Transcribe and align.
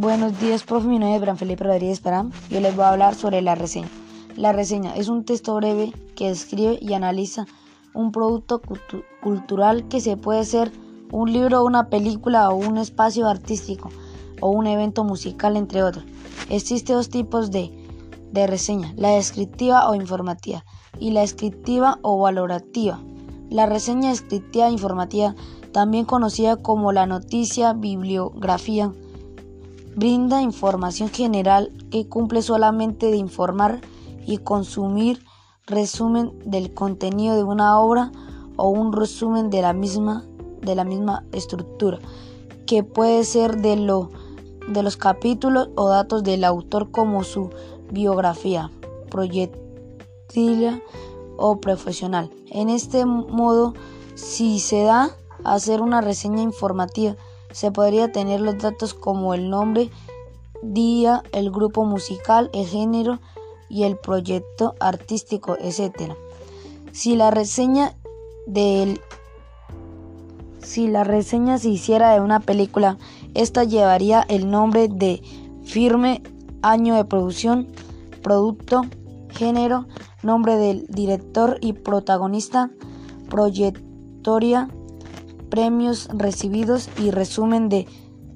Buenos 0.00 0.40
días, 0.40 0.62
profe. 0.62 0.88
Mi 0.88 0.98
nombre 0.98 1.16
es 1.16 1.20
Bran 1.20 1.36
Felipe 1.36 1.62
Rodríguez 1.62 2.00
Parán. 2.00 2.32
Yo 2.48 2.58
les 2.60 2.74
voy 2.74 2.86
a 2.86 2.88
hablar 2.88 3.14
sobre 3.14 3.42
la 3.42 3.54
reseña. 3.54 3.90
La 4.34 4.50
reseña 4.50 4.96
es 4.96 5.08
un 5.08 5.26
texto 5.26 5.54
breve 5.56 5.92
que 6.16 6.28
describe 6.28 6.78
y 6.80 6.94
analiza 6.94 7.44
un 7.92 8.10
producto 8.10 8.62
cultural 9.20 9.88
que 9.88 10.00
se 10.00 10.16
puede 10.16 10.46
ser 10.46 10.72
un 11.12 11.30
libro, 11.30 11.62
una 11.66 11.90
película 11.90 12.48
o 12.48 12.56
un 12.56 12.78
espacio 12.78 13.28
artístico 13.28 13.90
o 14.40 14.48
un 14.48 14.66
evento 14.66 15.04
musical, 15.04 15.58
entre 15.58 15.82
otros. 15.82 16.06
Existen 16.48 16.96
dos 16.96 17.10
tipos 17.10 17.50
de, 17.50 17.70
de 18.32 18.46
reseña, 18.46 18.94
la 18.96 19.10
descriptiva 19.10 19.86
o 19.90 19.94
informativa 19.94 20.64
y 20.98 21.10
la 21.10 21.20
descriptiva 21.20 21.98
o 22.00 22.18
valorativa. 22.18 23.00
La 23.50 23.66
reseña 23.66 24.08
descriptiva 24.08 24.68
e 24.68 24.72
informativa, 24.72 25.34
también 25.72 26.06
conocida 26.06 26.56
como 26.56 26.90
la 26.90 27.04
noticia, 27.04 27.74
bibliografía, 27.74 28.94
brinda 29.96 30.42
información 30.42 31.08
general 31.08 31.72
que 31.90 32.08
cumple 32.08 32.42
solamente 32.42 33.10
de 33.10 33.16
informar 33.16 33.80
y 34.26 34.38
consumir 34.38 35.24
resumen 35.66 36.32
del 36.44 36.72
contenido 36.74 37.36
de 37.36 37.44
una 37.44 37.78
obra 37.80 38.12
o 38.56 38.68
un 38.68 38.92
resumen 38.92 39.50
de 39.50 39.62
la 39.62 39.72
misma 39.72 40.24
de 40.62 40.74
la 40.74 40.84
misma 40.84 41.24
estructura 41.32 41.98
que 42.66 42.82
puede 42.82 43.24
ser 43.24 43.56
de 43.56 43.76
lo 43.76 44.10
de 44.68 44.82
los 44.82 44.96
capítulos 44.96 45.70
o 45.74 45.88
datos 45.88 46.22
del 46.22 46.44
autor 46.44 46.90
como 46.90 47.24
su 47.24 47.50
biografía, 47.90 48.70
proyectil 49.10 50.82
o 51.36 51.60
profesional. 51.60 52.30
En 52.50 52.68
este 52.68 53.04
modo, 53.04 53.74
si 54.14 54.60
se 54.60 54.84
da 54.84 55.10
hacer 55.44 55.80
una 55.80 56.00
reseña 56.00 56.42
informativa, 56.42 57.16
se 57.52 57.70
podría 57.70 58.12
tener 58.12 58.40
los 58.40 58.58
datos 58.58 58.94
como 58.94 59.34
el 59.34 59.50
nombre, 59.50 59.90
día, 60.62 61.22
el 61.32 61.50
grupo 61.50 61.84
musical, 61.84 62.50
el 62.52 62.66
género 62.66 63.20
y 63.68 63.84
el 63.84 63.96
proyecto 63.96 64.74
artístico, 64.80 65.56
etc. 65.60 66.12
Si 66.92 67.16
la 67.16 67.30
reseña 67.30 67.94
del 68.46 69.00
si 70.62 70.88
la 70.88 71.04
reseña 71.04 71.58
se 71.58 71.70
hiciera 71.70 72.12
de 72.12 72.20
una 72.20 72.40
película, 72.40 72.98
esta 73.34 73.64
llevaría 73.64 74.24
el 74.28 74.50
nombre 74.50 74.88
de 74.88 75.22
firme, 75.64 76.22
año 76.62 76.94
de 76.94 77.04
producción, 77.04 77.66
producto, 78.22 78.82
género, 79.30 79.86
nombre 80.22 80.56
del 80.56 80.86
director 80.88 81.58
y 81.60 81.72
protagonista, 81.72 82.70
proyectoria, 83.28 84.68
premios 85.50 86.08
recibidos 86.12 86.88
y 86.98 87.10
resumen 87.10 87.68
de 87.68 87.86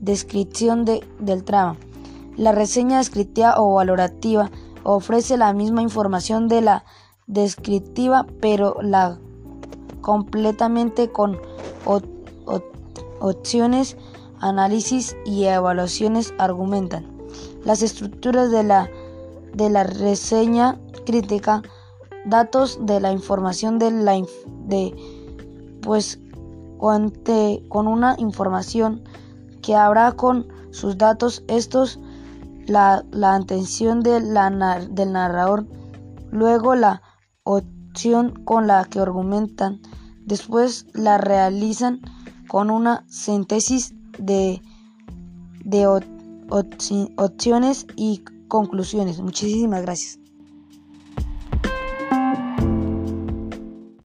descripción 0.00 0.84
de, 0.84 1.02
del 1.18 1.44
trama. 1.44 1.76
La 2.36 2.52
reseña 2.52 2.98
descriptiva 2.98 3.54
o 3.58 3.74
valorativa 3.74 4.50
ofrece 4.82 5.36
la 5.36 5.52
misma 5.52 5.82
información 5.82 6.48
de 6.48 6.60
la 6.60 6.84
descriptiva, 7.26 8.26
pero 8.40 8.76
la 8.82 9.18
completamente 10.00 11.10
con 11.10 11.40
opciones, 13.20 13.96
análisis 14.40 15.16
y 15.24 15.44
evaluaciones 15.44 16.34
argumentan. 16.38 17.10
Las 17.64 17.82
estructuras 17.82 18.50
de 18.50 18.62
la, 18.62 18.90
de 19.54 19.70
la 19.70 19.84
reseña 19.84 20.78
crítica, 21.06 21.62
datos 22.26 22.78
de 22.84 23.00
la 23.00 23.12
información 23.12 23.78
de 23.78 23.90
la 23.90 24.22
de 24.66 24.94
pues 25.80 26.18
con 27.68 27.86
una 27.86 28.14
información 28.18 29.02
que 29.62 29.74
habrá 29.74 30.12
con 30.12 30.46
sus 30.70 30.98
datos 30.98 31.42
estos 31.48 31.98
la, 32.66 33.04
la 33.10 33.34
atención 33.36 34.02
de 34.02 34.20
la, 34.20 34.50
del 34.90 35.12
narrador, 35.12 35.66
luego 36.30 36.74
la 36.74 37.00
opción 37.44 38.44
con 38.44 38.66
la 38.66 38.84
que 38.84 39.00
argumentan, 39.00 39.80
después 40.26 40.86
la 40.92 41.16
realizan 41.16 42.00
con 42.48 42.70
una 42.70 43.04
síntesis 43.08 43.94
de, 44.18 44.60
de 45.64 45.86
opciones 47.16 47.86
y 47.96 48.24
conclusiones. 48.48 49.20
Muchísimas 49.20 49.82
gracias. 49.82 50.23